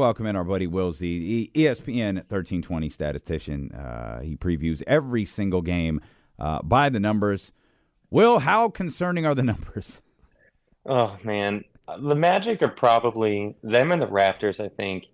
welcome 0.00 0.24
in 0.24 0.34
our 0.34 0.44
buddy 0.44 0.66
Will 0.66 0.92
Z, 0.92 1.50
ESPN 1.54 2.14
1320 2.14 2.88
statistician. 2.88 3.70
Uh, 3.72 4.22
he 4.22 4.34
previews 4.34 4.82
every 4.86 5.26
single 5.26 5.60
game 5.60 6.00
uh, 6.38 6.62
by 6.62 6.88
the 6.88 6.98
numbers. 6.98 7.52
Will, 8.10 8.38
how 8.38 8.70
concerning 8.70 9.26
are 9.26 9.34
the 9.34 9.42
numbers? 9.52 10.00
Oh 10.86 11.18
man, 11.22 11.64
the 11.98 12.14
Magic 12.14 12.62
are 12.62 12.68
probably 12.68 13.54
them 13.62 13.92
and 13.92 14.00
the 14.00 14.06
Raptors. 14.06 14.58
I 14.58 14.68
think 14.70 15.08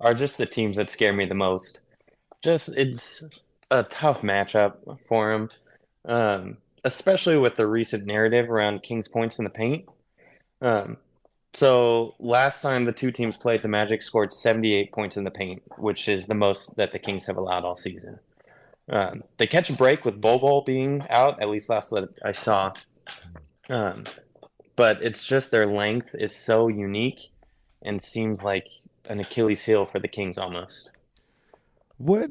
are 0.00 0.14
just 0.14 0.38
the 0.38 0.46
teams 0.46 0.76
that 0.76 0.88
scare 0.88 1.12
me 1.12 1.26
the 1.26 1.34
most. 1.34 1.80
Just 2.42 2.70
it's 2.70 3.22
a 3.70 3.82
tough 3.82 4.22
matchup 4.22 4.98
for 5.06 5.32
them, 5.32 5.48
um, 6.06 6.56
especially 6.84 7.36
with 7.36 7.56
the 7.56 7.66
recent 7.66 8.06
narrative 8.06 8.48
around 8.48 8.82
Kings 8.82 9.06
points 9.06 9.38
in 9.38 9.44
the 9.44 9.50
paint. 9.50 9.84
Um, 10.62 10.96
so 11.52 12.14
last 12.20 12.62
time 12.62 12.84
the 12.84 12.92
two 12.92 13.10
teams 13.10 13.36
played, 13.36 13.62
the 13.62 13.68
Magic 13.68 14.02
scored 14.02 14.32
78 14.32 14.92
points 14.92 15.16
in 15.16 15.24
the 15.24 15.30
paint, 15.30 15.62
which 15.78 16.08
is 16.08 16.26
the 16.26 16.34
most 16.34 16.76
that 16.76 16.92
the 16.92 16.98
Kings 16.98 17.26
have 17.26 17.36
allowed 17.36 17.64
all 17.64 17.76
season. 17.76 18.20
Um, 18.88 19.22
they 19.38 19.46
catch 19.46 19.70
a 19.70 19.74
break 19.74 20.04
with 20.04 20.20
Bol 20.20 20.62
being 20.62 21.04
out, 21.10 21.40
at 21.40 21.48
least 21.48 21.68
last 21.68 21.90
that 21.90 22.08
I 22.24 22.32
saw. 22.32 22.72
Um, 23.68 24.04
but 24.76 25.02
it's 25.02 25.24
just 25.24 25.50
their 25.50 25.66
length 25.66 26.08
is 26.14 26.34
so 26.34 26.68
unique 26.68 27.30
and 27.82 28.02
seems 28.02 28.42
like 28.42 28.66
an 29.08 29.20
Achilles 29.20 29.64
heel 29.64 29.86
for 29.86 29.98
the 29.98 30.08
Kings 30.08 30.38
almost. 30.38 30.90
What 31.98 32.30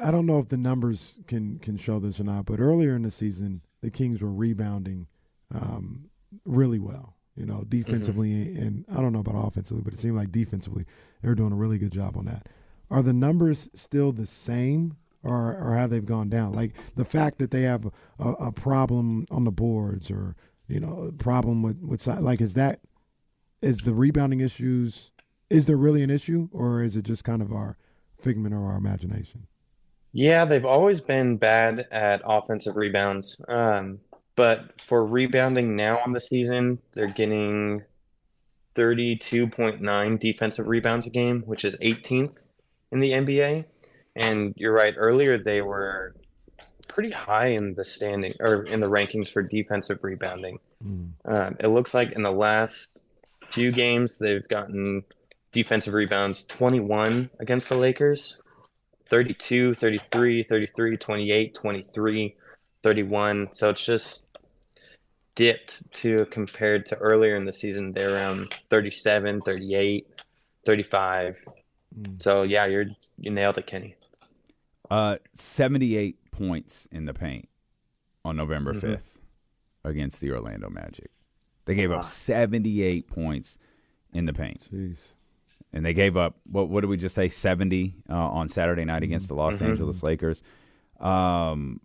I 0.00 0.10
don't 0.10 0.26
know 0.26 0.38
if 0.38 0.48
the 0.48 0.56
numbers 0.56 1.16
can 1.26 1.58
can 1.58 1.76
show 1.76 1.98
this 1.98 2.20
or 2.20 2.24
not, 2.24 2.46
but 2.46 2.60
earlier 2.60 2.94
in 2.94 3.02
the 3.02 3.10
season, 3.10 3.62
the 3.80 3.90
Kings 3.90 4.22
were 4.22 4.32
rebounding 4.32 5.06
um, 5.54 6.10
really 6.44 6.78
well. 6.78 7.14
You 7.38 7.46
know, 7.46 7.64
defensively, 7.68 8.30
mm-hmm. 8.30 8.62
and 8.62 8.84
I 8.90 9.00
don't 9.00 9.12
know 9.12 9.20
about 9.20 9.46
offensively, 9.46 9.82
but 9.84 9.92
it 9.92 10.00
seemed 10.00 10.16
like 10.16 10.32
defensively 10.32 10.86
they 11.22 11.28
were 11.28 11.36
doing 11.36 11.52
a 11.52 11.56
really 11.56 11.78
good 11.78 11.92
job 11.92 12.16
on 12.16 12.24
that. 12.24 12.48
Are 12.90 13.02
the 13.02 13.12
numbers 13.12 13.70
still 13.74 14.10
the 14.10 14.26
same, 14.26 14.96
or 15.22 15.56
or 15.56 15.76
have 15.76 15.90
they've 15.90 16.04
gone 16.04 16.28
down? 16.28 16.52
Like 16.52 16.72
the 16.96 17.04
fact 17.04 17.38
that 17.38 17.52
they 17.52 17.62
have 17.62 17.86
a, 18.18 18.30
a 18.32 18.52
problem 18.52 19.26
on 19.30 19.44
the 19.44 19.52
boards, 19.52 20.10
or 20.10 20.34
you 20.66 20.80
know, 20.80 21.02
a 21.08 21.12
problem 21.12 21.62
with 21.62 21.80
with 21.80 22.06
like 22.06 22.40
is 22.40 22.54
that 22.54 22.80
is 23.62 23.78
the 23.78 23.94
rebounding 23.94 24.40
issues? 24.40 25.12
Is 25.48 25.66
there 25.66 25.76
really 25.76 26.02
an 26.02 26.10
issue, 26.10 26.48
or 26.52 26.82
is 26.82 26.96
it 26.96 27.02
just 27.02 27.24
kind 27.24 27.40
of 27.40 27.52
our 27.52 27.76
figment 28.20 28.54
of 28.54 28.60
our 28.60 28.76
imagination? 28.76 29.46
Yeah, 30.12 30.44
they've 30.44 30.64
always 30.64 31.00
been 31.00 31.36
bad 31.36 31.86
at 31.90 32.22
offensive 32.24 32.76
rebounds. 32.76 33.40
Um, 33.48 34.00
but 34.38 34.80
for 34.80 35.04
rebounding 35.04 35.74
now 35.74 35.98
on 35.98 36.12
the 36.12 36.20
season, 36.20 36.78
they're 36.94 37.08
getting 37.08 37.82
32.9 38.76 40.20
defensive 40.20 40.68
rebounds 40.68 41.08
a 41.08 41.10
game, 41.10 41.42
which 41.44 41.64
is 41.64 41.74
18th 41.82 42.36
in 42.92 43.00
the 43.00 43.10
NBA. 43.10 43.64
And 44.14 44.54
you're 44.56 44.72
right, 44.72 44.94
earlier 44.96 45.38
they 45.38 45.60
were 45.60 46.14
pretty 46.86 47.10
high 47.10 47.46
in 47.46 47.74
the 47.74 47.84
standing 47.84 48.32
or 48.38 48.62
in 48.62 48.78
the 48.78 48.86
rankings 48.86 49.28
for 49.28 49.42
defensive 49.42 50.04
rebounding. 50.04 50.60
Mm. 50.86 51.10
Um, 51.24 51.56
it 51.58 51.66
looks 51.66 51.92
like 51.92 52.12
in 52.12 52.22
the 52.22 52.30
last 52.30 53.00
few 53.50 53.72
games, 53.72 54.18
they've 54.18 54.46
gotten 54.46 55.02
defensive 55.50 55.94
rebounds 55.94 56.44
21 56.44 57.30
against 57.40 57.68
the 57.68 57.76
Lakers, 57.76 58.40
32, 59.08 59.74
33, 59.74 60.44
33, 60.44 60.96
28, 60.96 61.54
23, 61.56 62.36
31. 62.84 63.48
So 63.50 63.70
it's 63.70 63.84
just 63.84 64.27
dipped 65.38 65.80
to 65.92 66.26
compared 66.26 66.84
to 66.84 66.96
earlier 66.96 67.36
in 67.36 67.44
the 67.44 67.52
season. 67.52 67.92
They're 67.92 68.12
around 68.12 68.52
37, 68.70 69.40
38, 69.42 70.08
35. 70.66 71.44
Mm. 71.96 72.20
So 72.22 72.42
yeah, 72.42 72.66
you're 72.66 72.86
you 73.18 73.30
nailed 73.30 73.56
it, 73.56 73.68
Kenny. 73.68 73.94
Uh, 74.90 75.18
78 75.34 76.32
points 76.32 76.88
in 76.90 77.04
the 77.04 77.14
paint 77.14 77.48
on 78.24 78.36
November 78.36 78.74
mm-hmm. 78.74 78.94
5th 78.94 79.20
against 79.84 80.20
the 80.20 80.32
Orlando 80.32 80.68
Magic. 80.70 81.10
They 81.66 81.76
gave 81.76 81.92
up 81.92 82.04
78 82.04 83.06
points 83.06 83.58
in 84.12 84.26
the 84.26 84.32
paint. 84.32 84.66
Jeez. 84.74 84.98
And 85.72 85.86
they 85.86 85.94
gave 85.94 86.16
up 86.16 86.38
what 86.50 86.68
what 86.68 86.80
did 86.80 86.90
we 86.90 86.96
just 86.96 87.14
say 87.14 87.28
70 87.28 87.94
uh, 88.10 88.14
on 88.14 88.48
Saturday 88.48 88.84
night 88.84 89.04
against 89.04 89.28
the 89.28 89.34
Los 89.34 89.56
mm-hmm. 89.56 89.66
Angeles 89.66 90.02
Lakers. 90.02 90.42
Um, 90.98 91.80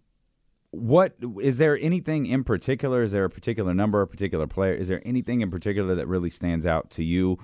what 0.73 1.13
is 1.39 1.59
there 1.59 1.77
anything 1.79 2.25
in 2.25 2.43
particular? 2.43 3.03
Is 3.03 3.11
there 3.11 3.25
a 3.25 3.29
particular 3.29 3.75
number, 3.75 4.01
a 4.01 4.07
particular 4.07 4.47
player? 4.47 4.73
Is 4.73 4.87
there 4.87 5.03
anything 5.05 5.41
in 5.41 5.51
particular 5.51 5.93
that 5.93 6.07
really 6.07 6.31
stands 6.31 6.65
out 6.65 6.89
to 6.91 7.03
you 7.03 7.37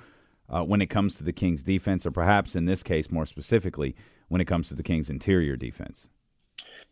uh, 0.49 0.63
when 0.63 0.81
it 0.81 0.87
comes 0.87 1.15
to 1.17 1.23
the 1.23 1.31
Kings' 1.31 1.61
defense, 1.61 2.07
or 2.07 2.11
perhaps 2.11 2.55
in 2.55 2.65
this 2.65 2.81
case 2.81 3.11
more 3.11 3.27
specifically 3.27 3.95
when 4.29 4.41
it 4.41 4.45
comes 4.45 4.67
to 4.69 4.73
the 4.73 4.81
Kings' 4.81 5.11
interior 5.11 5.55
defense? 5.55 6.09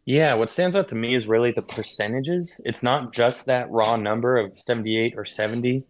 Yeah, 0.05 0.35
what 0.35 0.51
stands 0.51 0.75
out 0.75 0.87
to 0.89 0.95
me 0.95 1.15
is 1.15 1.25
really 1.25 1.51
the 1.51 1.63
percentages. 1.63 2.61
It's 2.65 2.83
not 2.83 3.13
just 3.13 3.47
that 3.47 3.71
raw 3.71 3.95
number 3.95 4.37
of 4.37 4.59
78 4.59 5.15
or 5.17 5.25
70. 5.25 5.85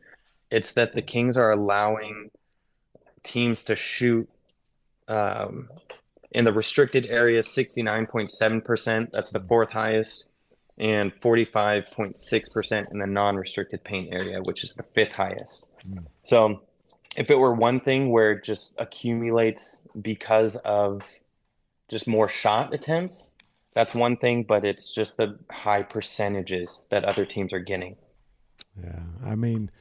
It's 0.49 0.71
that 0.71 0.93
the 0.93 1.01
Kings 1.01 1.35
are 1.35 1.51
allowing 1.51 2.31
teams 3.21 3.65
to 3.65 3.75
shoot 3.75 4.29
um, 5.09 5.67
in 6.31 6.45
the 6.45 6.53
restricted 6.53 7.05
area 7.07 7.41
69.7%. 7.41 9.11
That's 9.11 9.31
the 9.31 9.41
fourth 9.41 9.71
highest 9.71 10.27
and 10.77 11.13
45.6% 11.19 12.91
in 12.91 12.99
the 12.99 13.07
non-restricted 13.07 13.83
paint 13.83 14.13
area, 14.13 14.41
which 14.41 14.63
is 14.63 14.73
the 14.73 14.83
fifth 14.83 15.11
highest. 15.11 15.67
Mm. 15.88 16.05
So 16.23 16.61
if 17.15 17.31
it 17.31 17.38
were 17.38 17.53
one 17.53 17.79
thing 17.79 18.11
where 18.11 18.31
it 18.33 18.43
just 18.43 18.75
accumulates 18.77 19.81
because 19.99 20.55
of 20.57 21.01
just 21.89 22.07
more 22.07 22.29
shot 22.29 22.73
attempts, 22.73 23.31
that's 23.73 23.93
one 23.93 24.17
thing, 24.17 24.43
but 24.43 24.63
it's 24.63 24.93
just 24.93 25.17
the 25.17 25.38
high 25.51 25.83
percentages 25.83 26.85
that 26.89 27.03
other 27.05 27.25
teams 27.25 27.53
are 27.53 27.59
getting. 27.59 27.95
Yeah, 28.81 29.01
I 29.25 29.35
mean, 29.35 29.71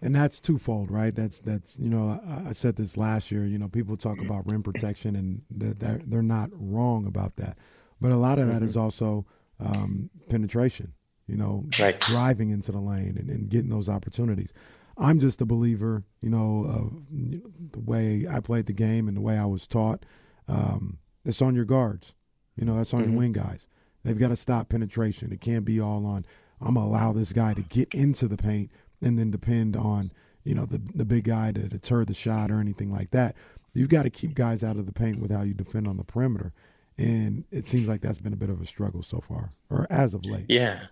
and 0.00 0.14
that's 0.14 0.40
twofold, 0.40 0.90
right? 0.90 1.14
That's 1.14 1.40
that's 1.40 1.78
you 1.78 1.88
know 1.88 2.20
I, 2.26 2.50
I 2.50 2.52
said 2.52 2.76
this 2.76 2.96
last 2.96 3.30
year. 3.30 3.44
You 3.44 3.58
know, 3.58 3.68
people 3.68 3.96
talk 3.96 4.20
about 4.20 4.46
rim 4.46 4.62
protection, 4.62 5.16
and 5.16 5.42
they're 5.50 6.00
they're 6.06 6.22
not 6.22 6.50
wrong 6.52 7.06
about 7.06 7.36
that, 7.36 7.58
but 8.00 8.12
a 8.12 8.16
lot 8.16 8.38
of 8.38 8.48
that 8.48 8.56
mm-hmm. 8.56 8.64
is 8.64 8.76
also 8.76 9.26
um, 9.60 10.10
penetration, 10.28 10.92
you 11.26 11.36
know, 11.36 11.64
right. 11.78 12.00
driving 12.00 12.50
into 12.50 12.72
the 12.72 12.80
lane 12.80 13.16
and, 13.18 13.30
and, 13.30 13.48
getting 13.48 13.70
those 13.70 13.88
opportunities. 13.88 14.52
I'm 14.96 15.18
just 15.18 15.40
a 15.40 15.46
believer, 15.46 16.04
you 16.20 16.30
know, 16.30 16.64
of 16.68 17.72
the 17.72 17.80
way 17.80 18.26
I 18.30 18.40
played 18.40 18.66
the 18.66 18.72
game 18.72 19.08
and 19.08 19.16
the 19.16 19.20
way 19.20 19.38
I 19.38 19.46
was 19.46 19.66
taught. 19.66 20.04
Um, 20.48 20.98
it's 21.24 21.42
on 21.42 21.54
your 21.54 21.64
guards, 21.64 22.14
you 22.56 22.64
know, 22.64 22.76
that's 22.76 22.94
on 22.94 23.02
mm-hmm. 23.02 23.10
your 23.10 23.18
wing 23.18 23.32
guys. 23.32 23.66
They've 24.04 24.18
got 24.18 24.28
to 24.28 24.36
stop 24.36 24.68
penetration. 24.68 25.32
It 25.32 25.40
can't 25.40 25.64
be 25.64 25.80
all 25.80 26.04
on. 26.06 26.26
I'm 26.60 26.74
gonna 26.74 26.86
allow 26.86 27.12
this 27.12 27.32
guy 27.32 27.54
to 27.54 27.62
get 27.62 27.92
into 27.94 28.28
the 28.28 28.36
paint 28.36 28.70
and 29.02 29.18
then 29.18 29.30
depend 29.30 29.76
on 29.76 30.12
you 30.44 30.54
know 30.54 30.66
the 30.66 30.80
the 30.94 31.04
big 31.04 31.24
guy 31.24 31.52
to 31.52 31.68
deter 31.68 32.04
the 32.04 32.14
shot 32.14 32.50
or 32.50 32.60
anything 32.60 32.92
like 32.92 33.10
that. 33.10 33.34
You've 33.72 33.88
got 33.88 34.04
to 34.04 34.10
keep 34.10 34.34
guys 34.34 34.62
out 34.62 34.76
of 34.76 34.86
the 34.86 34.92
paint 34.92 35.20
with 35.20 35.32
how 35.32 35.42
you 35.42 35.52
defend 35.52 35.88
on 35.88 35.96
the 35.96 36.04
perimeter 36.04 36.52
and 36.98 37.44
it 37.50 37.66
seems 37.66 37.88
like 37.88 38.00
that's 38.00 38.18
been 38.18 38.32
a 38.32 38.36
bit 38.36 38.50
of 38.50 38.60
a 38.60 38.66
struggle 38.66 39.02
so 39.02 39.20
far, 39.20 39.52
or 39.70 39.86
as 39.90 40.14
of 40.14 40.24
late. 40.24 40.46
Yeah, 40.48 40.86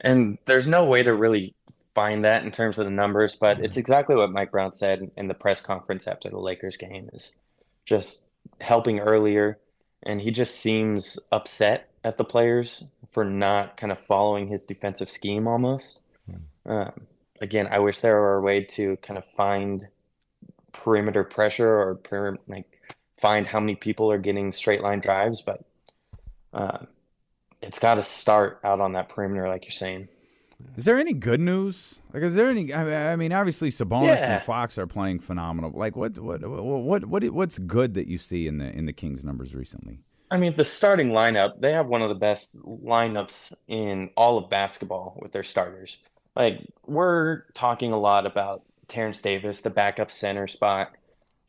and 0.00 0.38
there's 0.46 0.66
no 0.66 0.84
way 0.84 1.02
to 1.02 1.14
really 1.14 1.54
find 1.94 2.24
that 2.24 2.44
in 2.44 2.50
terms 2.50 2.78
of 2.78 2.84
the 2.84 2.90
numbers, 2.90 3.36
but 3.36 3.60
it's 3.60 3.76
exactly 3.76 4.16
what 4.16 4.32
Mike 4.32 4.50
Brown 4.50 4.72
said 4.72 5.10
in 5.16 5.28
the 5.28 5.34
press 5.34 5.60
conference 5.60 6.06
after 6.06 6.28
the 6.28 6.38
Lakers 6.38 6.76
game 6.76 7.08
is 7.12 7.32
just 7.84 8.26
helping 8.60 8.98
earlier, 8.98 9.58
and 10.02 10.20
he 10.20 10.30
just 10.30 10.56
seems 10.56 11.18
upset 11.30 11.90
at 12.02 12.18
the 12.18 12.24
players 12.24 12.84
for 13.10 13.24
not 13.24 13.76
kind 13.76 13.92
of 13.92 13.98
following 14.00 14.48
his 14.48 14.64
defensive 14.64 15.10
scheme 15.10 15.46
almost. 15.46 16.00
Hmm. 16.28 16.70
Um, 16.70 17.06
again, 17.40 17.68
I 17.70 17.78
wish 17.78 18.00
there 18.00 18.20
were 18.20 18.36
a 18.36 18.42
way 18.42 18.64
to 18.64 18.96
kind 18.96 19.16
of 19.16 19.24
find 19.36 19.88
perimeter 20.72 21.22
pressure 21.22 21.80
or 21.80 21.94
per, 21.94 22.36
like 22.48 22.66
find 23.24 23.46
how 23.46 23.58
many 23.58 23.74
people 23.74 24.10
are 24.10 24.18
getting 24.18 24.52
straight 24.52 24.82
line 24.82 25.00
drives, 25.00 25.40
but 25.40 25.64
uh, 26.52 26.76
it's 27.62 27.78
got 27.78 27.94
to 27.94 28.02
start 28.02 28.60
out 28.62 28.80
on 28.80 28.92
that 28.92 29.08
perimeter, 29.08 29.48
like 29.48 29.64
you're 29.64 29.70
saying. 29.72 30.08
Is 30.76 30.84
there 30.84 30.98
any 30.98 31.14
good 31.14 31.40
news? 31.40 31.94
Like, 32.12 32.22
is 32.22 32.34
there 32.34 32.50
any? 32.50 32.74
I 32.74 33.16
mean, 33.16 33.32
obviously, 33.32 33.70
Sabonis 33.70 34.18
yeah. 34.18 34.34
and 34.34 34.42
Fox 34.42 34.76
are 34.76 34.86
playing 34.86 35.20
phenomenal. 35.20 35.72
Like, 35.74 35.96
what, 35.96 36.18
what, 36.18 36.46
what, 36.46 37.06
what, 37.06 37.24
what's 37.24 37.58
good 37.58 37.94
that 37.94 38.08
you 38.08 38.18
see 38.18 38.46
in 38.46 38.58
the 38.58 38.70
in 38.70 38.84
the 38.84 38.92
Kings 38.92 39.24
numbers 39.24 39.54
recently? 39.54 40.00
I 40.30 40.36
mean, 40.36 40.54
the 40.54 40.64
starting 40.64 41.08
lineup. 41.08 41.60
They 41.60 41.72
have 41.72 41.86
one 41.86 42.02
of 42.02 42.10
the 42.10 42.14
best 42.14 42.54
lineups 42.62 43.54
in 43.68 44.10
all 44.18 44.36
of 44.36 44.50
basketball 44.50 45.18
with 45.22 45.32
their 45.32 45.44
starters. 45.44 45.96
Like, 46.36 46.60
we're 46.86 47.44
talking 47.54 47.90
a 47.92 47.98
lot 47.98 48.26
about 48.26 48.64
Terrence 48.86 49.22
Davis, 49.22 49.60
the 49.60 49.70
backup 49.70 50.10
center 50.10 50.46
spot. 50.46 50.92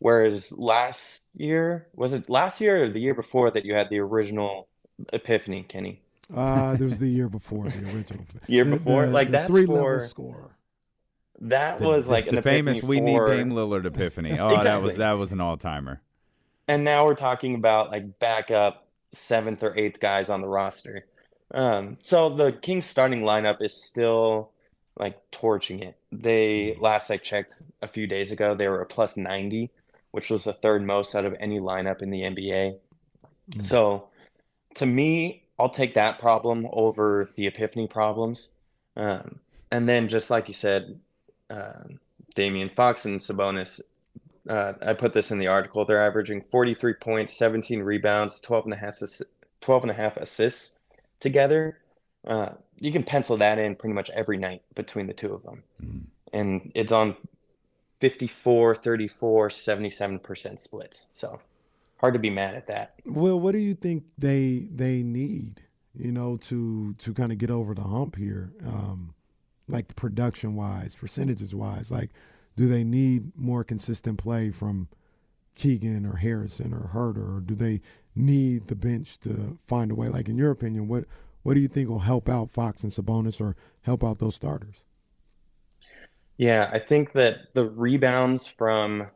Whereas 0.10 0.52
last 0.52 1.24
year, 1.36 1.88
was 1.96 2.14
it 2.14 2.30
last 2.30 2.62
year 2.62 2.84
or 2.84 2.90
the 2.92 3.00
year 3.00 3.16
before 3.16 3.50
that 3.50 3.66
you 3.66 3.74
had 3.74 3.90
the 3.90 3.98
original 3.98 4.68
Epiphany, 5.12 5.64
Kenny? 5.68 6.00
Uh, 6.32 6.76
there 6.76 6.86
was 6.86 7.00
the 7.00 7.08
year 7.08 7.28
before 7.40 7.70
the 7.70 7.84
original. 7.92 8.24
year 8.46 8.66
before, 8.66 9.08
the, 9.08 9.12
like 9.12 9.30
the 9.30 9.32
that's 9.32 9.50
three 9.50 9.66
for 9.66 9.94
level 9.94 10.08
score. 10.08 10.56
That 11.42 11.80
The, 11.80 11.88
was 11.88 12.06
the- 12.06 12.12
like 12.12 12.30
the 12.30 12.38
an 12.38 12.44
famous 12.44 12.78
epiphany 12.78 13.00
"We 13.00 13.04
need 13.04 13.18
for- 13.18 13.36
Dame 13.36 13.50
Lillard" 13.50 13.86
epiphany. 13.88 14.38
Oh, 14.40 14.62
that 14.62 14.84
was 14.84 14.96
that 14.98 15.14
was 15.14 15.32
an 15.32 15.42
all 15.42 15.58
timer. 15.58 16.02
And 16.68 16.84
now 16.84 17.06
we're 17.08 17.16
talking 17.16 17.56
about 17.56 17.90
like 17.90 18.20
backup 18.20 18.86
seventh 19.12 19.64
or 19.64 19.76
eighth 19.76 20.00
guys 20.00 20.30
on 20.30 20.42
the 20.42 20.48
roster. 20.48 21.08
Um, 21.52 21.98
so 22.04 22.30
the 22.30 22.52
Kings 22.52 22.86
starting 22.86 23.22
lineup 23.22 23.58
is 23.60 23.74
still 23.74 24.52
like 25.00 25.20
torching 25.32 25.80
it. 25.80 25.98
They 26.12 26.78
last 26.80 27.10
I 27.10 27.18
checked 27.18 27.64
a 27.82 27.88
few 27.88 28.06
days 28.06 28.30
ago, 28.30 28.54
they 28.54 28.68
were 28.68 28.82
a 28.82 28.86
plus 28.86 29.18
90, 29.18 29.72
which 30.16 30.30
was 30.30 30.46
the 30.46 30.54
third 30.54 30.82
most 30.82 31.14
out 31.14 31.26
of 31.26 31.36
any 31.42 31.60
lineup 31.60 32.02
in 32.02 32.10
the 32.10 32.22
NBA. 32.22 32.78
Mm. 33.52 33.64
So 33.64 34.08
to 34.76 34.86
me, 34.86 35.44
I'll 35.60 35.70
take 35.70 35.94
that 35.96 36.20
problem 36.20 36.68
over 36.72 37.30
the 37.36 37.48
epiphany 37.48 37.88
problems. 37.88 38.48
Um, 38.96 39.40
and 39.72 39.90
then 39.90 40.08
just 40.08 40.30
like 40.30 40.48
you 40.48 40.54
said, 40.54 41.00
um 41.50 42.00
Damian 42.34 42.70
Fox 42.70 43.06
and 43.06 43.20
Sabonis 43.20 43.82
uh, 44.50 44.74
I 44.86 44.94
put 44.94 45.14
this 45.14 45.32
in 45.32 45.40
the 45.40 45.48
article. 45.48 45.86
They're 45.86 46.06
averaging 46.06 46.42
43 46.42 46.94
points, 46.94 47.34
17 47.34 47.82
rebounds, 47.82 48.40
12 48.42 48.66
and 48.66 48.74
a 48.74 48.78
half, 48.78 48.96
assi- 49.00 49.24
12 49.62 49.84
and 49.84 49.92
a 49.92 49.96
half 49.96 50.18
assists 50.18 50.74
together. 51.20 51.80
Uh, 52.26 52.50
you 52.78 52.92
can 52.92 53.04
pencil 53.04 53.38
that 53.38 53.58
in 53.58 53.76
pretty 53.76 53.94
much 53.94 54.10
every 54.12 54.38
night 54.38 54.62
between 54.76 55.08
the 55.08 55.14
two 55.14 55.34
of 55.34 55.44
them. 55.44 55.64
Mhm. 55.84 56.02
And 56.34 56.72
it's 56.76 56.92
on 56.92 57.16
54, 58.00 58.76
34, 58.76 59.50
77% 59.50 60.62
splits. 60.62 61.08
So 61.12 61.40
hard 61.98 62.14
to 62.14 62.20
be 62.20 62.30
mad 62.30 62.56
at 62.56 62.68
that. 62.68 62.94
Well, 63.06 63.40
what 63.40 63.54
do 63.54 63.60
you 63.60 63.74
think 63.74 64.04
they 64.18 64.68
they 64.72 65.04
need, 65.04 65.62
you 65.94 66.12
know, 66.12 66.38
to 66.38 66.94
to 67.00 67.14
kind 67.14 67.32
of 67.32 67.38
get 67.38 67.52
over 67.52 67.74
the 67.74 67.84
hump 67.84 68.16
here, 68.16 68.52
um, 68.66 69.14
like 69.68 69.96
production 69.96 70.56
wise, 70.56 70.96
percentages 70.96 71.56
wise? 71.56 71.92
Like, 71.92 72.12
do 72.56 72.68
they 72.68 72.84
need 72.84 73.32
more 73.36 73.64
consistent 73.64 74.18
play 74.18 74.52
from 74.52 74.88
Keegan 75.56 76.06
or 76.06 76.18
Harrison 76.18 76.74
or 76.74 76.92
Huerter, 76.94 77.38
or 77.38 77.42
do 77.42 77.56
they 77.56 77.82
need 78.16 78.68
the 78.68 78.76
bench 78.76 79.20
to 79.22 79.58
find 79.68 79.92
a 79.92 79.96
way? 79.96 80.10
Like, 80.10 80.30
in 80.30 80.38
your 80.38 80.52
opinion, 80.52 80.88
what 80.88 81.06
what 81.44 81.54
do 81.54 81.60
you 81.60 81.68
think 81.68 81.90
will 81.90 82.00
help 82.00 82.28
out 82.30 82.50
Fox 82.50 82.84
and 82.84 82.92
Sabonis 82.92 83.40
or 83.40 83.56
help 83.82 84.04
out 84.04 84.20
those 84.20 84.36
starters? 84.36 84.85
Yeah, 86.38 86.70
I 86.72 86.80
think 86.80 87.14
that 87.14 87.54
the 87.54 87.66
rebounds 87.70 88.48
from 88.48 89.08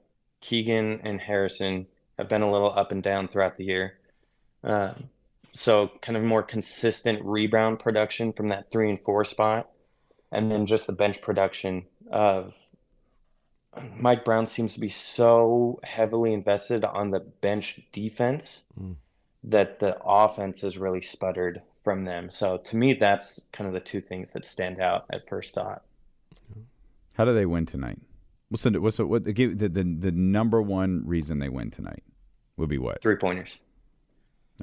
Keegan 0.42 1.02
and 1.04 1.20
Harrison 1.20 1.88
have 2.18 2.30
been 2.30 2.42
a 2.42 2.52
little 2.52 2.72
up 2.72 2.92
and 2.92 3.04
down 3.04 3.28
throughout 3.28 3.58
the 3.58 3.66
year. 3.66 3.98
Um, 4.64 5.10
so 5.52 5.92
kind 6.02 6.18
of 6.18 6.24
more 6.24 6.44
consistent 6.44 7.24
rebound 7.24 7.80
production 7.80 8.32
from 8.34 8.50
that 8.50 8.72
three 8.72 8.90
and 8.90 9.02
four 9.02 9.26
spot, 9.26 9.70
and 10.32 10.52
then 10.52 10.66
just 10.66 10.88
the 10.88 10.94
bench 10.94 11.22
production 11.22 11.86
of 12.12 12.54
Mike 13.98 14.26
Brown 14.26 14.48
seems 14.48 14.74
to 14.74 14.80
be 14.80 14.90
so 14.90 15.80
heavily 15.84 16.34
invested 16.34 16.84
on 16.84 17.12
the 17.12 17.20
bench 17.20 17.82
defense 17.94 18.62
Mm. 18.80 18.96
that 19.44 19.80
the 19.80 19.98
offense 20.04 20.62
has 20.62 20.78
really 20.78 21.02
sputtered 21.02 21.62
from 21.84 22.06
them. 22.06 22.30
So 22.30 22.58
to 22.58 22.76
me, 22.76 22.94
that's 22.94 23.42
kind 23.54 23.68
of 23.68 23.74
the 23.74 23.80
two 23.80 24.02
things 24.02 24.32
that 24.32 24.46
stand 24.46 24.80
out 24.82 25.06
at 25.12 25.28
first 25.30 25.54
thought. 25.54 25.84
How 27.20 27.26
do 27.26 27.34
they 27.34 27.46
win 27.46 27.66
tonight? 27.66 28.00
What's 28.48 28.64
the 28.64 28.80
what's 28.80 28.96
the, 28.96 29.06
what 29.06 29.26
the, 29.26 29.34
the 29.34 29.68
the 29.68 29.84
the 29.84 30.12
number 30.14 30.62
one 30.62 31.04
reason 31.06 31.40
they 31.40 31.50
win 31.50 31.70
tonight 31.70 32.02
would 32.56 32.70
be 32.70 32.78
what? 32.78 33.02
Three 33.02 33.18
pointers. 33.18 33.58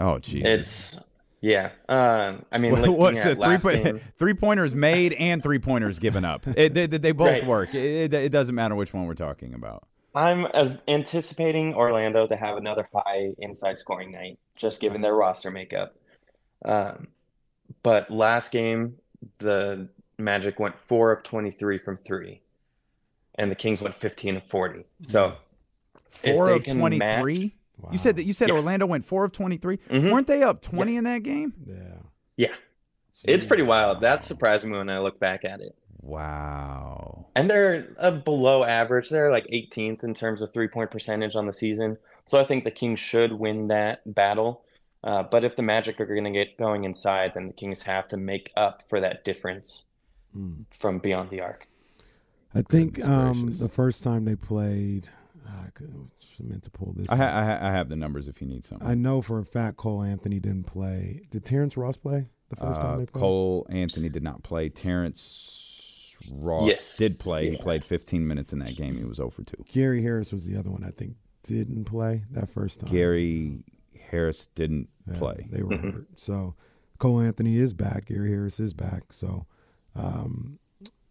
Oh, 0.00 0.18
geez. 0.18 0.42
It's 0.42 0.98
yeah. 1.42 1.72
Um, 1.86 2.46
I 2.50 2.56
mean, 2.56 2.72
What- 2.80 2.88
What's 2.98 3.18
at 3.20 3.38
the 3.38 3.46
three 3.46 3.58
point, 3.58 3.84
game, 3.84 4.00
three 4.18 4.32
pointers 4.32 4.74
made 4.74 5.12
and 5.12 5.42
three 5.42 5.58
pointers 5.58 5.98
given 5.98 6.24
up? 6.24 6.46
It, 6.46 6.72
they, 6.72 6.86
they 6.86 7.12
both 7.12 7.28
Right. 7.28 7.46
work. 7.46 7.74
It, 7.74 8.14
it, 8.14 8.14
it 8.14 8.32
doesn't 8.32 8.54
matter 8.54 8.74
which 8.74 8.94
one 8.94 9.04
we're 9.04 9.12
talking 9.12 9.52
about. 9.52 9.86
I'm 10.14 10.46
as 10.46 10.78
anticipating 10.88 11.74
Orlando 11.74 12.26
to 12.26 12.36
have 12.36 12.56
another 12.56 12.88
high 12.94 13.34
inside 13.36 13.78
scoring 13.78 14.12
night, 14.12 14.38
just 14.56 14.80
given 14.80 15.02
their 15.02 15.14
roster 15.14 15.50
makeup. 15.50 15.94
Um, 16.64 17.08
but 17.82 18.10
last 18.10 18.50
game, 18.50 18.94
the 19.40 19.90
Magic 20.18 20.58
went 20.58 20.78
four 20.78 21.12
of 21.12 21.22
23 21.22 21.76
from 21.78 21.98
three, 21.98 22.40
and 23.38 23.50
the 23.50 23.54
Kings 23.56 23.80
went 23.82 23.94
15 23.94 24.36
of 24.36 24.44
40. 24.46 24.84
So 25.08 25.34
Four 26.08 26.48
they 26.48 26.56
of 26.56 26.64
can 26.64 26.78
twenty 26.78 26.98
match- 26.98 27.20
three. 27.20 27.54
You 27.92 27.98
said 27.98 28.16
that 28.16 28.24
you 28.24 28.32
said 28.32 28.48
Yeah. 28.48 28.54
Orlando 28.54 28.86
went 28.86 29.04
four 29.04 29.24
of 29.24 29.32
twenty 29.32 29.58
three. 29.58 29.76
Mhm. 29.90 30.10
Weren't 30.10 30.26
they 30.26 30.42
up 30.42 30.62
twenty 30.62 30.96
in 30.96 31.04
that 31.04 31.22
game? 31.22 31.52
Yeah, 31.66 31.98
yeah, 32.36 32.54
it's 33.22 33.44
pretty 33.44 33.64
wild. 33.64 34.00
That 34.00 34.24
surprised 34.24 34.64
me 34.64 34.72
when 34.78 34.88
I 34.88 34.98
look 35.00 35.20
back 35.20 35.44
at 35.44 35.60
it. 35.60 35.76
Wow. 36.00 37.26
And 37.36 37.50
they're 37.50 37.94
uh, 37.98 38.12
below 38.12 38.64
average. 38.64 39.10
They're 39.10 39.30
like 39.30 39.46
18th 39.52 40.02
in 40.04 40.14
terms 40.14 40.40
of 40.40 40.52
three 40.52 40.68
point 40.68 40.90
percentage 40.90 41.36
on 41.36 41.46
the 41.46 41.52
season. 41.52 41.98
So 42.24 42.38
I 42.40 42.44
think 42.44 42.64
the 42.64 42.70
Kings 42.70 42.98
should 42.98 43.32
win 43.32 43.68
that 43.68 44.00
battle. 44.14 44.62
Uh, 45.04 45.22
but 45.22 45.44
if 45.44 45.54
the 45.54 45.62
Magic 45.62 46.00
are 46.00 46.06
going 46.06 46.24
to 46.24 46.30
get 46.30 46.56
going 46.56 46.84
inside, 46.84 47.32
then 47.34 47.46
the 47.48 47.52
Kings 47.52 47.82
have 47.82 48.08
to 48.08 48.16
make 48.16 48.50
up 48.56 48.82
for 48.88 49.00
that 49.00 49.24
difference 49.24 49.84
Mm. 50.36 50.64
from 50.70 50.98
beyond 50.98 51.30
the 51.30 51.40
arc. 51.40 51.66
I 52.54 52.62
think 52.62 53.04
um, 53.04 53.50
the 53.58 53.68
first 53.68 54.02
time 54.02 54.24
they 54.24 54.36
played, 54.36 55.08
I 55.46 55.70
could, 55.74 55.92
should 56.20 56.48
meant 56.48 56.62
to 56.64 56.70
pull 56.70 56.92
this. 56.96 57.08
I, 57.10 57.16
ha- 57.16 57.24
I, 57.38 57.44
ha- 57.44 57.58
I 57.62 57.70
have 57.72 57.88
the 57.88 57.96
numbers 57.96 58.28
if 58.28 58.40
you 58.40 58.46
need 58.46 58.64
something. 58.64 58.86
I 58.86 58.94
know 58.94 59.20
for 59.22 59.38
a 59.38 59.44
fact 59.44 59.76
Cole 59.76 60.02
Anthony 60.02 60.38
didn't 60.40 60.64
play. 60.64 61.22
Did 61.30 61.44
Terrence 61.44 61.76
Ross 61.76 61.96
play 61.96 62.28
the 62.48 62.56
first 62.56 62.80
Uh, 62.80 62.82
time 62.82 62.98
they 63.00 63.06
played? 63.06 63.20
Cole 63.20 63.66
Anthony 63.68 64.08
did 64.08 64.22
not 64.22 64.42
play. 64.42 64.68
Terrence 64.70 66.14
Ross 66.32 66.66
Yes. 66.66 66.96
did 66.96 67.18
play. 67.18 67.50
He 67.50 67.56
played 67.58 67.84
15 67.84 68.26
minutes 68.26 68.52
in 68.52 68.58
that 68.60 68.74
game. 68.76 68.96
He 68.96 69.04
was 69.04 69.16
0 69.18 69.30
for 69.30 69.42
2. 69.44 69.64
Gary 69.70 70.02
Harris 70.02 70.32
was 70.32 70.46
the 70.46 70.56
other 70.56 70.70
one 70.70 70.82
I 70.82 70.90
think 70.90 71.16
didn't 71.42 71.84
play 71.84 72.24
that 72.30 72.48
first 72.50 72.80
time. 72.80 72.90
Gary 72.90 73.62
Harris 74.10 74.48
didn't 74.54 74.88
Yeah, 75.06 75.18
play. 75.18 75.46
They 75.50 75.62
were 75.62 75.76
Mhm. 75.76 75.92
hurt. 75.92 76.06
So 76.16 76.54
Cole 76.98 77.20
Anthony 77.20 77.58
is 77.58 77.74
back. 77.74 78.06
Gary 78.06 78.30
Harris 78.30 78.58
is 78.58 78.72
back. 78.72 79.12
So 79.12 79.46
um, 79.94 80.58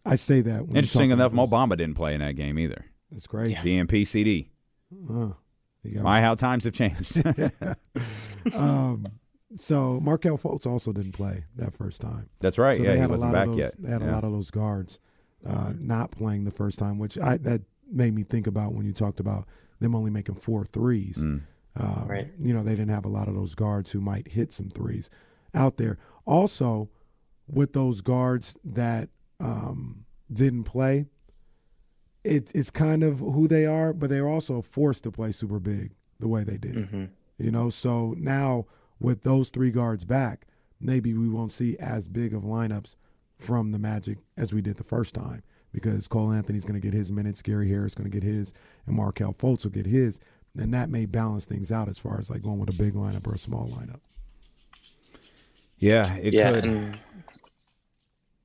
I 0.06 0.14
say 0.16 0.40
that. 0.42 0.66
When 0.66 0.76
Interesting 0.76 1.10
enough, 1.10 1.32
Mo 1.32 1.46
Bamba 1.46 1.70
didn't 1.76 1.94
play 1.94 2.14
in 2.14 2.20
that 2.20 2.36
game 2.36 2.58
either. 2.58 2.84
That's 3.10 3.26
great. 3.26 3.50
Yeah. 3.50 3.62
DNP 3.62 4.06
CD. 4.06 4.50
Uh, 5.10 5.30
My, 6.02 6.20
how 6.20 6.34
times 6.36 6.64
have 6.64 6.74
changed. 6.74 7.22
um, 8.54 9.06
so 9.56 10.00
Markelle 10.00 10.38
Fultz 10.38 10.66
also 10.66 10.92
didn't 10.92 11.12
play 11.12 11.44
that 11.56 11.74
first 11.74 12.00
time. 12.00 12.28
That's 12.40 12.58
right. 12.58 12.76
So 12.76 12.82
yeah, 12.82 12.90
they 12.90 12.94
he 12.96 13.00
had 13.00 13.10
a 13.10 13.12
wasn't 13.12 13.32
lot 13.32 13.38
back 13.38 13.46
of 13.48 13.52
those, 13.52 13.58
yet. 13.60 13.74
They 13.78 13.90
had 13.90 14.02
Yeah. 14.02 14.10
a 14.10 14.12
lot 14.12 14.24
of 14.24 14.32
those 14.32 14.50
guards 14.50 15.00
uh, 15.46 15.72
not 15.78 16.10
playing 16.10 16.44
the 16.44 16.50
first 16.50 16.78
time, 16.78 16.98
which 16.98 17.18
I 17.18 17.36
that 17.38 17.62
made 17.90 18.14
me 18.14 18.22
think 18.24 18.46
about 18.46 18.72
when 18.74 18.84
you 18.86 18.92
talked 18.92 19.20
about 19.20 19.46
them 19.80 19.94
only 19.94 20.10
making 20.10 20.34
four 20.36 20.64
threes. 20.64 21.18
Mm. 21.18 21.42
Um, 21.78 22.06
Right. 22.08 22.28
You 22.40 22.52
know, 22.54 22.62
they 22.62 22.72
didn't 22.72 22.88
have 22.90 23.04
a 23.04 23.08
lot 23.10 23.28
of 23.28 23.34
those 23.34 23.54
guards 23.54 23.92
who 23.92 24.00
might 24.00 24.28
hit 24.28 24.52
some 24.52 24.70
threes 24.70 25.10
out 25.54 25.76
there. 25.76 25.98
Also, 26.24 26.88
with 27.48 27.72
those 27.74 28.00
guards 28.00 28.58
that 28.64 29.08
um, 29.40 30.04
didn't 30.32 30.64
play, 30.64 31.06
it, 32.24 32.50
it's 32.54 32.70
kind 32.70 33.02
of 33.02 33.18
who 33.20 33.46
they 33.46 33.66
are, 33.66 33.92
but 33.92 34.10
they're 34.10 34.28
also 34.28 34.60
forced 34.62 35.04
to 35.04 35.12
play 35.12 35.32
super 35.32 35.58
big 35.60 35.92
the 36.18 36.28
way 36.28 36.42
they 36.44 36.56
did. 36.58 36.88
hmm 36.88 37.04
You 37.38 37.50
know, 37.50 37.70
so 37.70 38.14
now 38.18 38.66
with 38.98 39.22
those 39.22 39.50
three 39.50 39.70
guards 39.70 40.04
back, 40.04 40.46
maybe 40.80 41.14
we 41.14 41.28
won't 41.28 41.52
see 41.52 41.76
as 41.78 42.08
big 42.08 42.34
of 42.34 42.42
lineups 42.42 42.96
from 43.38 43.70
the 43.72 43.78
Magic 43.78 44.18
as 44.36 44.52
we 44.52 44.62
did 44.62 44.76
the 44.76 44.84
first 44.84 45.14
time 45.14 45.42
because 45.72 46.08
Cole 46.08 46.32
Anthony's 46.32 46.64
going 46.64 46.80
to 46.80 46.84
get 46.84 46.94
his 46.94 47.12
minutes, 47.12 47.42
Gary 47.42 47.68
Harris 47.68 47.94
going 47.94 48.10
to 48.10 48.14
get 48.14 48.26
his, 48.26 48.54
and 48.86 48.96
Markelle 48.96 49.34
Fultz 49.34 49.64
will 49.64 49.70
get 49.72 49.84
his, 49.86 50.18
and 50.58 50.72
that 50.72 50.88
may 50.88 51.04
balance 51.04 51.44
things 51.44 51.70
out 51.70 51.88
as 51.88 51.98
far 51.98 52.18
as 52.18 52.30
like 52.30 52.42
going 52.42 52.58
with 52.58 52.70
a 52.70 52.72
big 52.72 52.94
lineup 52.94 53.26
or 53.26 53.34
a 53.34 53.38
small 53.38 53.68
lineup. 53.68 54.00
Yeah, 55.78 56.14
it 56.16 56.32
Yeah. 56.32 56.50
could. 56.50 56.64
And 56.64 56.98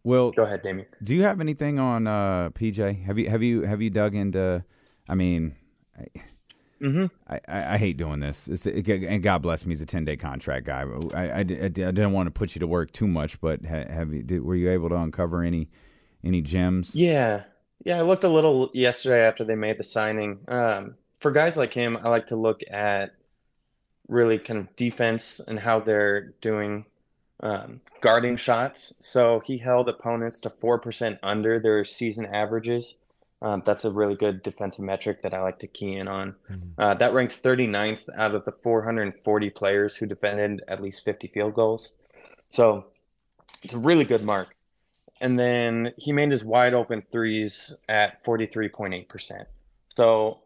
Well, 0.03 0.31
go 0.31 0.43
ahead, 0.43 0.62
Damien. 0.63 0.88
do 1.03 1.13
you 1.15 1.24
have 1.24 1.39
anything 1.39 1.79
on 1.79 2.08
uh, 2.08 2.50
PJ? 2.51 3.03
Have 3.05 3.17
you 3.20 3.29
have 3.29 3.43
you 3.43 3.62
have 3.63 3.81
you 3.81 3.89
dug 3.89 4.15
into? 4.15 4.63
I 5.10 5.15
mean, 5.15 5.55
hmm 6.79 7.05
I, 7.27 7.39
I, 7.48 7.74
I 7.74 7.77
hate 7.77 7.98
doing 7.98 8.20
this. 8.20 8.48
It's, 8.48 8.65
it, 8.65 8.88
and 8.88 9.22
God 9.22 9.41
bless 9.43 9.65
me, 9.65 9.72
he's 9.72 9.81
a 9.81 9.86
ten 9.86 10.05
day 10.05 10.17
contract 10.17 10.65
guy. 10.65 10.86
I, 11.13 11.20
I, 11.22 11.38
I, 11.38 11.39
I 11.39 11.43
didn't 11.43 12.13
want 12.13 12.27
to 12.27 12.31
put 12.31 12.55
you 12.55 12.60
to 12.60 12.67
work 12.67 12.91
too 12.91 13.08
much, 13.08 13.39
but 13.39 13.65
ha, 13.65 13.84
have 13.88 14.13
you? 14.13 14.24
Did, 14.24 14.43
were 14.43 14.55
you 14.55 14.72
able 14.72 14.89
to 14.89 14.96
uncover 14.96 15.43
any 15.43 15.70
any 16.24 16.41
gems? 16.41 16.96
Yeah. 16.96 17.43
Yeah, 17.84 17.98
I 17.98 18.01
looked 18.01 18.24
a 18.24 18.29
little 18.29 18.70
yesterday 18.74 19.25
after 19.25 19.43
they 19.43 19.55
made 19.55 19.79
the 19.79 19.84
signing. 19.84 20.39
Um, 20.48 20.96
for 21.20 21.31
guys 21.31 21.58
like 21.58 21.74
him, 21.74 21.98
I 21.98 22.10
like 22.10 22.27
to 22.27 22.36
look 22.36 22.62
at 22.70 23.13
really 24.08 24.38
kind 24.38 24.60
of 24.60 24.75
defense 24.75 25.39
and 25.48 25.60
how 25.60 25.79
they're 25.79 26.34
doing 26.41 26.86
um, 27.41 27.81
guarding 28.01 28.38
shots. 28.38 28.93
So 29.00 29.41
he 29.45 29.57
held 29.57 29.89
opponents 29.89 30.39
to 30.41 30.50
4% 30.50 31.19
under 31.24 31.60
their 31.60 31.83
season 31.86 32.25
averages. 32.25 32.95
Um, 33.41 33.63
that's 33.65 33.83
a 33.86 33.91
really 33.91 34.15
good 34.15 34.43
defensive 34.43 34.86
metric 34.86 35.24
that 35.24 35.33
I 35.33 35.41
like 35.41 35.60
to 35.60 35.67
key 35.67 35.95
in 35.95 36.07
on. 36.07 36.36
Uh, 36.77 36.93
that 36.95 37.13
ranked 37.13 37.41
39th 37.41 38.01
out 38.15 38.36
of 38.36 38.45
the 38.45 38.51
440 38.51 39.50
players 39.50 39.95
who 39.95 40.05
defended 40.05 40.62
at 40.67 40.81
least 40.81 41.03
50 41.03 41.27
field 41.27 41.55
goals. 41.55 41.91
So 42.51 42.86
it's 43.63 43.74
a 43.74 43.79
really 43.79 44.05
good 44.05 44.24
mark. 44.24 44.55
and 45.19 45.38
then 45.39 45.93
he 45.98 46.12
made 46.12 46.31
his 46.31 46.43
wide 46.43 46.74
open 46.74 47.03
threes 47.12 47.75
at 47.88 48.24
43.8%. 48.24 49.45
So, 49.95 50.39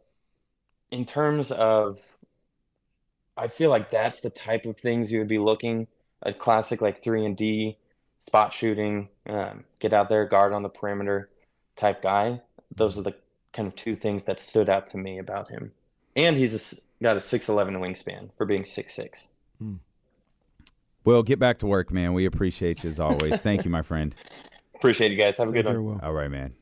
in 0.92 1.06
terms 1.06 1.52
of, 1.52 2.00
I 3.38 3.48
feel 3.48 3.70
like 3.70 3.92
that's 3.92 4.22
the 4.22 4.30
type 4.30 4.66
of 4.66 4.78
things 4.78 5.12
you 5.12 5.20
would 5.20 5.28
be 5.28 5.38
looking 5.40 5.88
a 6.26 6.34
classic 6.34 6.82
like 6.82 7.02
three 7.02 7.26
and 7.26 7.38
D, 7.38 7.78
spot 8.28 8.54
shooting, 8.54 9.08
um, 9.28 9.64
get 9.80 9.94
out 9.94 10.10
there, 10.10 10.26
guard 10.26 10.52
on 10.52 10.64
the 10.64 10.70
perimeter 10.70 11.30
type 11.76 12.02
guy. 12.02 12.42
Those 12.76 12.98
are 12.98 13.02
the 13.02 13.16
kind 13.54 13.68
of 13.68 13.76
two 13.76 13.96
things 13.96 14.26
that 14.26 14.40
stood 14.40 14.70
out 14.70 14.88
to 14.88 14.98
me 14.98 15.20
about 15.20 15.50
him. 15.50 15.72
And 16.16 16.36
he's 16.36 16.74
a, 16.74 17.04
got 17.04 17.16
a 17.16 17.20
6'11 17.20 17.78
wingspan 17.78 18.30
for 18.38 18.46
being 18.46 18.64
6'6. 18.64 19.28
Well, 21.06 21.22
get 21.22 21.38
back 21.38 21.60
to 21.60 21.68
work, 21.68 21.92
man. 21.92 22.14
We 22.14 22.26
appreciate 22.26 22.84
you 22.84 22.90
as 22.90 23.00
always. 23.00 23.42
Thank 23.42 23.64
you, 23.64 23.72
my 23.72 23.84
friend. 23.84 24.14
Appreciate 24.76 25.12
you 25.12 25.18
guys. 25.18 25.38
Have 25.38 25.50
a 25.50 25.54
Take 25.54 25.64
good 25.64 25.74
one. 25.74 25.86
Will. 25.86 26.00
All 26.04 26.12
right, 26.12 26.30
man. 26.30 26.54